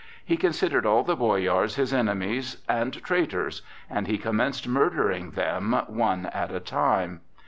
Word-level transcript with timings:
He 0.25 0.35
considered 0.35 0.83
all 0.83 1.03
the 1.03 1.15
boyars 1.15 1.75
his 1.75 1.93
enemies 1.93 2.57
and 2.67 2.91
traitors; 3.03 3.61
and 3.87 4.07
he 4.07 4.17
commenced 4.17 4.67
murdering 4.67 5.29
them, 5.29 5.79
one 5.89 6.25
at 6.25 6.51
a 6.51 6.59
time. 6.59 7.21